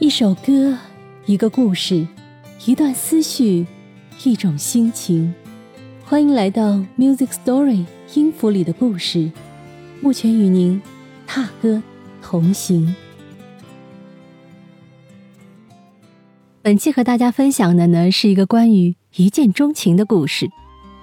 [0.00, 0.78] 一首歌，
[1.26, 2.06] 一个故事，
[2.64, 3.66] 一段思绪，
[4.24, 5.34] 一种心情。
[6.06, 7.84] 欢迎来到 Music Story
[8.14, 9.30] 音符里的故事，
[10.00, 10.80] 目前与您
[11.26, 11.82] 踏歌
[12.22, 12.94] 同行。
[16.62, 20.48] 本期和大家分享的呢，是一个关于一见钟情的故事。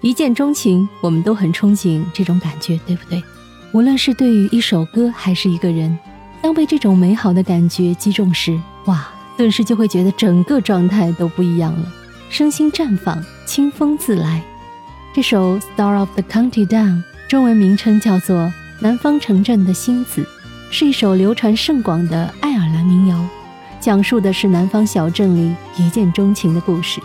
[0.00, 3.22] 一见钟情，我们都很憧憬这种感觉，对不对？
[3.72, 5.94] 无论是对于一首歌，还是一个人。
[6.40, 8.58] 当被这种美好的感觉击中时，
[8.88, 11.92] 哇，顿时就会觉得整个状态都不一样了，
[12.30, 14.42] 身心绽放，清风自来。
[15.14, 16.96] 这首《Star of the County Down》
[17.28, 18.36] 中文名称叫做
[18.80, 20.22] 《南方城镇的星子》，
[20.70, 23.22] 是一首流传甚广的爱尔兰民谣，
[23.78, 26.98] 讲述的是南方小镇里一见钟情的故事。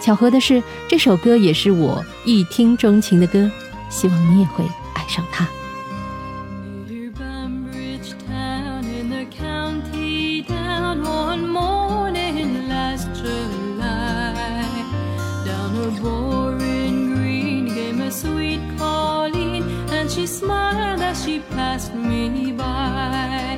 [0.00, 3.48] 巧合的是，这首歌也是我一听钟情的歌，
[3.88, 5.46] 希望你也会爱上它。
[20.42, 23.51] smiled as she passed me by.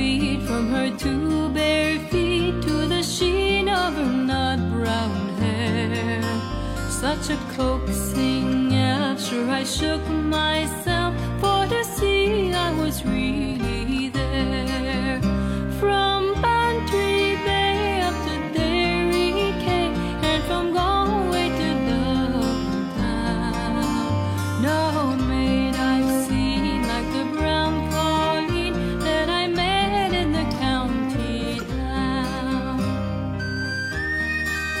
[0.00, 6.22] sweet from her two bare feet to the sheen of her nut brown hair.
[6.88, 15.20] Such a coaxing after I shook myself for to see I was really there.
[15.78, 16.09] From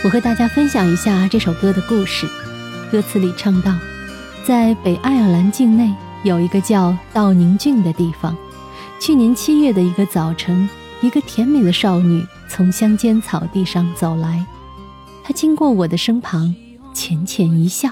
[0.02, 2.26] 我和大家分享一下这首歌的故事。
[2.90, 3.70] 歌词里唱道
[4.46, 8.34] ：“在北爱尔兰境内有一个叫道宁郡的地方。
[8.98, 10.66] 去年七月的一个早晨，
[11.02, 14.42] 一个甜美的少女从乡间草地上走来。
[15.22, 16.54] 她经过我的身旁，
[16.94, 17.90] 浅浅一笑。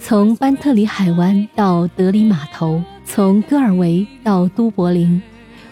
[0.00, 5.20] 从班特里海湾到德里码头，从戈尔维到都柏林，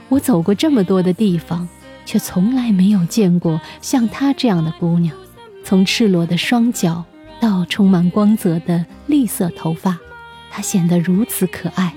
[0.08, 1.68] 我走过这么多的地方，
[2.04, 5.14] 却从来没有见过像她这样的姑娘。
[5.70, 7.04] 从赤裸的双脚。”
[7.40, 9.98] 到充满光泽的栗色头发，
[10.50, 11.94] 她显得如此可爱。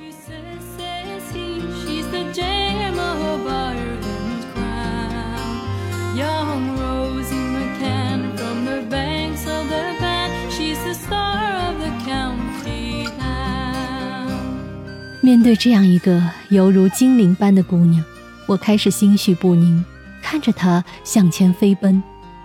[15.21, 18.01] 面对这样一个犹如精灵般的姑娘，
[18.45, 19.83] 我开始心绪不宁，
[20.21, 22.01] 看着她向前飞奔，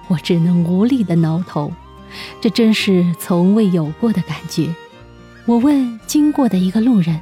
[0.09, 1.73] 我只能无力地挠头。
[2.41, 4.75] 这真是从未有过的感觉。
[5.45, 7.21] 我问经过的一个路人：“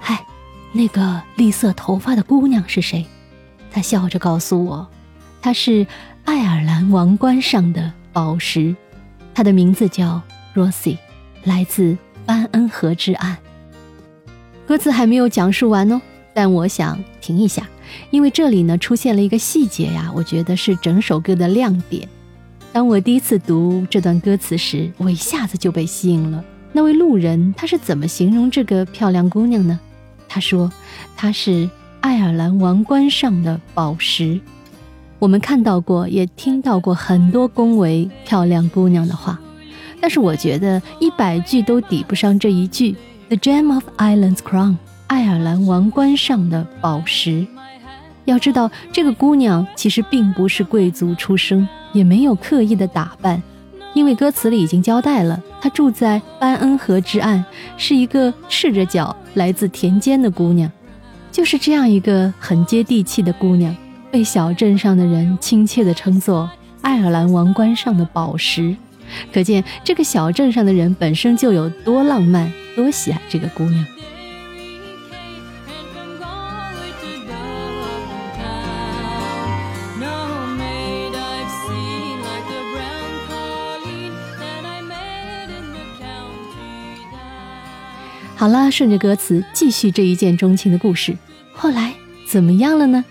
[0.00, 0.24] 嗨，
[0.72, 3.06] 那个栗色头发的姑娘是谁？”
[3.70, 4.88] 他笑着告诉我
[5.40, 5.86] ：“她是
[6.24, 8.74] 爱尔兰王冠上的宝石，
[9.34, 10.20] 她的名字叫
[10.54, 10.98] Rosie，
[11.44, 11.96] 来自
[12.26, 13.38] 班恩河之岸。”
[14.66, 16.00] 歌词还没有讲述完哦，
[16.38, 17.68] 但我想停一下，
[18.12, 22.08] 因为这里呢出现了一个细节呀，我觉得是整首歌的亮点。
[22.72, 26.44] 当我第一次读这段歌词时，我一下子就被吸引了。
[26.70, 29.80] 那位路人他是怎么形容这个漂亮姑娘呢？
[30.28, 30.70] 他说
[31.18, 31.68] ：“她是
[32.02, 34.40] 爱尔兰王冠上的宝石。”
[35.18, 39.40] 我们看到过，也听到过很多恭维漂亮姑娘的话，
[40.00, 42.94] 但是我觉得一百句都抵不上这一句
[43.26, 44.76] ：“The gem of Ireland's crown，
[45.08, 47.44] 爱尔兰王冠上的宝石。”
[48.24, 51.68] 要知道，这个姑娘其实并不是贵族出身。
[51.94, 53.42] 也没有刻意的打扮，
[53.94, 57.42] 因为歌词里已经交代了，她住在班恩河之岸，
[57.78, 60.70] 是一个赤着脚来自田间的姑娘。
[61.32, 63.74] 就是这样一个很接地气的姑娘，
[64.10, 66.48] 被小镇上的人亲切地称作
[66.82, 68.76] 爱尔兰王冠上的宝石。
[69.32, 73.82] 可见这个小镇上的人本身就有多浪漫，多喜爱这个姑娘。
[88.38, 91.18] 好了，顺着歌词继续这一见钟情的故事。
[91.52, 91.92] 后来
[92.24, 93.04] 怎么样了呢？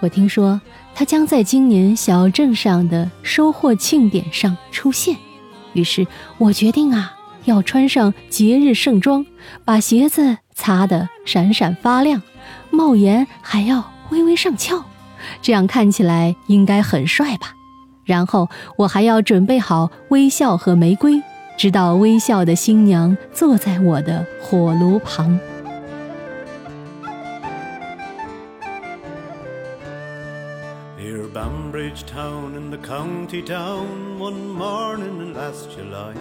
[0.00, 0.60] 我听说
[0.94, 5.16] 他将在今年小镇上的收获庆典上出现，
[5.72, 6.06] 于是
[6.36, 9.24] 我决定啊，要穿上节日盛装，
[9.64, 12.20] 把鞋子擦得闪闪发亮，
[12.68, 14.84] 帽檐还要微微上翘，
[15.40, 17.54] 这样看起来应该很帅吧。
[18.04, 21.22] 然后我还要准备好微笑和玫瑰。
[21.60, 25.38] 直到微笑的新娘坐在我的火炉旁。
[30.96, 36.14] Near Bambridge town in the county town, one morning in last July,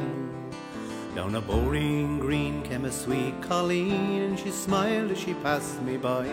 [1.15, 5.95] down a bowling green came a sweet Colleen, and she smiled as she passed me
[5.95, 6.25] by.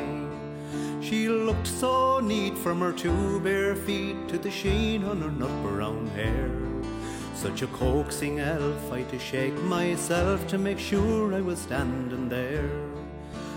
[1.00, 5.62] She looked so neat from her two bare feet to the sheen on her nut
[5.62, 6.50] brown hair.
[7.36, 12.64] Such a coaxing elf, I to shake myself to make sure I was standing there.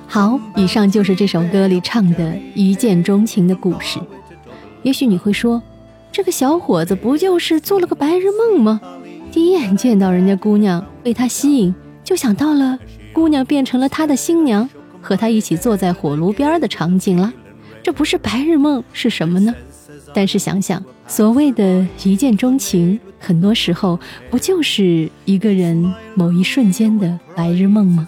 [0.05, 3.99] 好，以上就是这首歌里唱的一见钟情的故事。
[4.83, 5.61] 也许你会说，
[6.11, 8.81] 这个小伙子不就是做了个白日梦吗？
[9.31, 11.73] 第一眼见到人家姑娘，被他吸引，
[12.03, 12.77] 就想到了
[13.13, 14.69] 姑娘变成了他的新娘，
[15.01, 17.31] 和他一起坐在火炉边的场景了。
[17.81, 19.55] 这不是白日梦是什么呢？
[20.13, 24.00] 但是想想，所谓的一见钟情，很多时候
[24.30, 28.07] 不就是一个人某一瞬间的白日梦吗？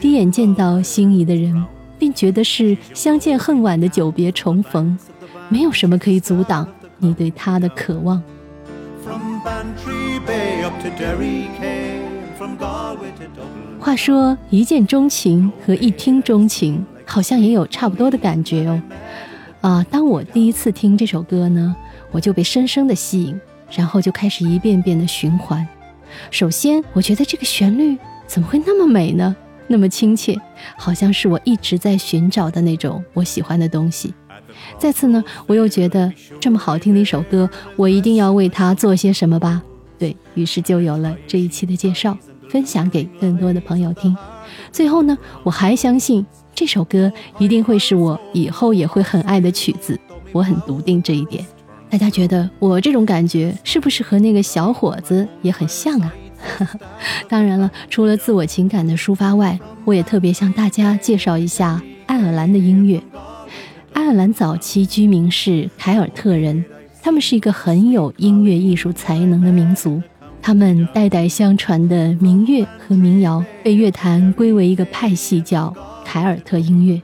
[0.00, 1.64] 第一眼见到心仪的人，
[1.98, 4.96] 便觉得是相见恨晚的久别重逢，
[5.48, 6.66] 没有什么可以阻挡
[6.98, 8.22] 你对他的渴望。
[13.78, 18.82] 话说，一见钟情和一听钟情，好像也有差不多的感觉哦。
[19.60, 21.74] 啊，当我第一次听这首歌呢，
[22.10, 23.38] 我就被深深的吸引，
[23.70, 25.66] 然后就开始一遍遍的循环。
[26.30, 27.96] 首先，我觉得这个旋律
[28.26, 29.34] 怎么会那么美呢？
[29.68, 30.36] 那么亲切，
[30.76, 34.12] 好像是我一直在寻找的那种我喜欢的东西。
[34.78, 39.62] 再次呢，我又觉得这么好听的一首歌，我一定要为它做些什么吧。
[39.96, 42.18] 对于是就有了这一期的介绍，
[42.48, 44.16] 分享给更多的朋友听。
[44.72, 46.26] 最后呢，我还相信。
[46.52, 49.98] 这首歌一定会是我以后也会很爱的曲子，
[50.32, 51.46] 我很笃定这一点。
[51.90, 56.14] 大家觉得我这种感觉是不是和那个小伙子也很像啊？
[57.28, 63.02] 当然了，除了自我情感的抒发外，我也特别向大家介绍一下爱尔兰的音乐。
[63.92, 66.64] 爱尔兰早期居民是凯尔特人，
[67.02, 70.00] 他们是一个很有音乐艺术才能的民族。
[70.40, 75.74] 他们代代相传的民乐和民谣被乐坛归为一个派系，叫。
[76.02, 77.00] 凯尔特音乐，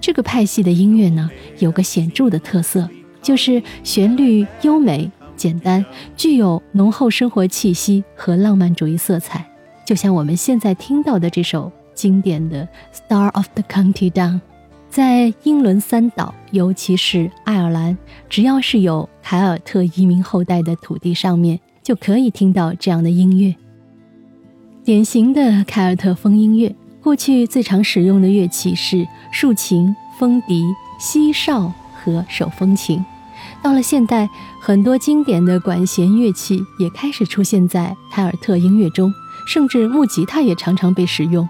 [0.00, 1.28] 这个派系的音乐呢，
[1.58, 2.88] 有个显著的特色，
[3.22, 5.84] 就是旋律优美、简单，
[6.16, 9.44] 具有浓厚生活气息和浪漫主义色彩。
[9.84, 12.66] 就像我们现在听到的这首经典的
[13.08, 14.34] 《Star of the County Down》，
[14.88, 17.96] 在英伦三岛，尤其是爱尔兰，
[18.28, 23.54] 只要是有凯尔特移民后代的土地上面，就可以听到这样的音乐，
[24.84, 26.74] 典型的凯尔特风音乐。
[27.02, 30.64] 过去最常使用的乐器是竖琴、风笛、
[30.98, 31.72] 西哨
[32.06, 33.04] 和手风琴。
[33.62, 34.28] 到了现代，
[34.60, 39.12] 很多经典的管弦乐器也开始出现在凯尔特音乐中，
[39.46, 41.48] 甚至木吉他也常常被使用。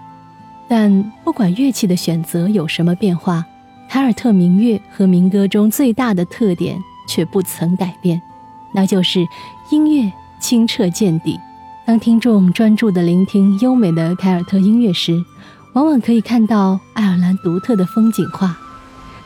[0.67, 3.45] 但不管乐器的选择有什么变化，
[3.87, 6.77] 凯尔特民乐和民歌中最大的特点
[7.07, 8.19] 却不曾改变，
[8.73, 9.25] 那就是
[9.69, 11.39] 音乐清澈见底。
[11.85, 15.23] 当听众专注地聆听优美的凯尔特音乐时，
[15.73, 18.57] 往往可以看到爱尔兰独特的风景画：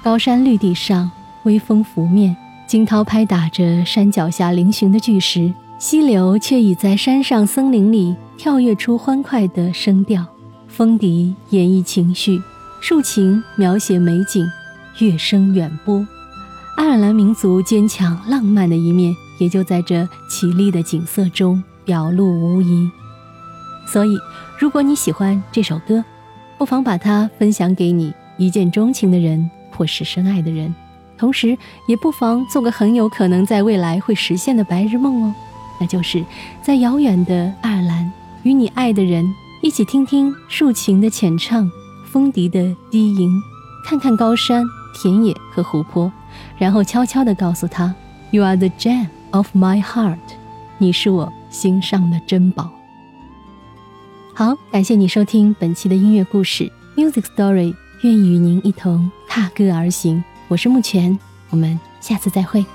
[0.03, 1.09] 高山绿地上，
[1.43, 2.35] 微风拂面，
[2.67, 10.25] 惊涛拍打着山脚下嶙峋的巨石，溪流却已在山上森林里跳跃出欢快的声调。
[10.67, 12.41] 风笛演绎情绪，
[12.79, 14.45] 竖琴描写美景，
[14.99, 16.05] 乐声远播。
[16.77, 22.89] 爱尔兰民族坚强浪漫的一面，也就在这绮丽的景色中表露无遗。
[23.85, 24.15] 所以，
[24.57, 26.03] 如果你喜欢这首歌，
[26.57, 30.73] 不妨把它分享给你一见钟情的人或是深爱的人，
[31.21, 35.35] 同时也不妨做个很有可能在未来会实现的白日梦哦，
[35.79, 36.25] 那就是
[36.63, 38.11] 在遥远的爱尔兰
[38.41, 39.23] 与你爱的人
[39.61, 41.69] 一起听听竖琴的浅唱，
[42.11, 43.29] 风笛的低吟，
[43.85, 46.11] 看看高山、田野和湖泊，
[46.57, 47.93] 然后悄悄地告诉他
[48.31, 50.17] ：“You are the gem of my heart，
[50.79, 52.71] 你是我心上的珍宝。”
[54.33, 60.23] 好，感谢你收听本期的音乐故事 Music Story，愿意与您一同踏歌而行。
[60.51, 61.17] 我是木泉，
[61.49, 62.65] 我们下次再会。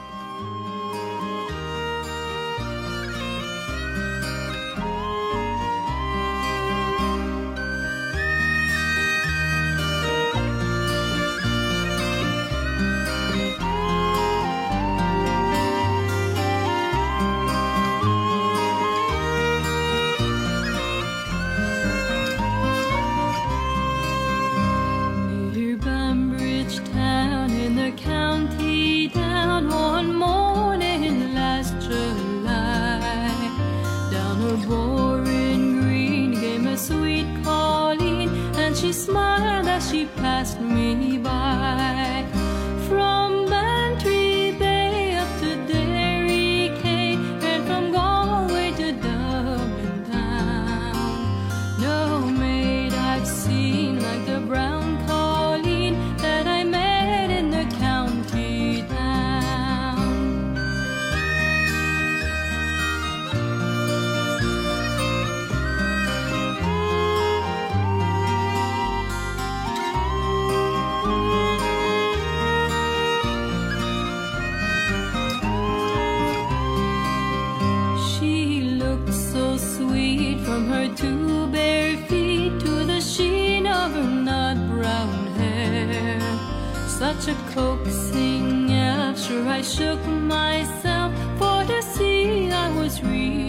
[87.19, 91.15] Such a coaxing after I shook myself.
[91.39, 93.46] For to see I was really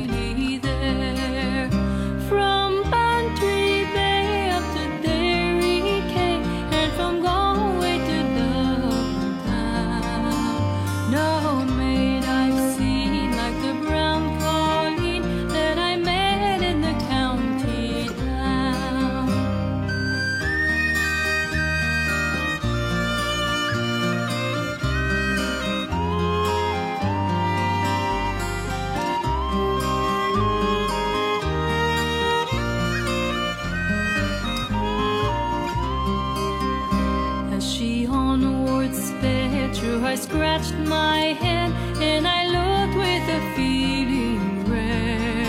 [40.57, 41.71] My head
[42.01, 45.45] and I looked with a feeling rare.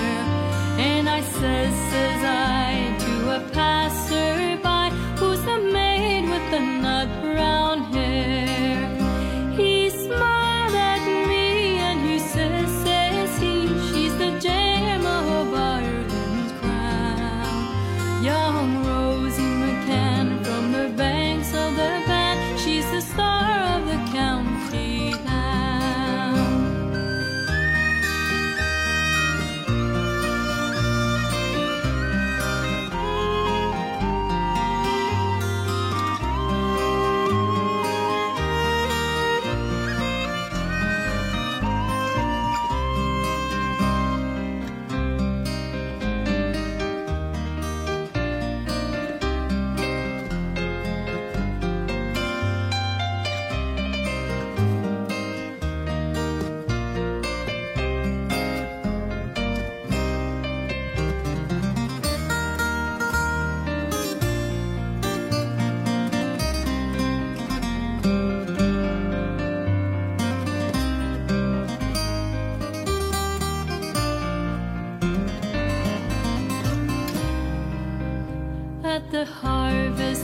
[0.79, 7.85] And I says, says I to a passerby, who's the maid with the nut brown
[7.85, 8.87] hair?
[9.57, 18.23] He smiled at me and he says, says he, she's the gem of Ireland's crown.
[18.23, 23.48] Young Rosie McCann from the banks of the Ban, she's the star
[79.19, 80.18] the harvest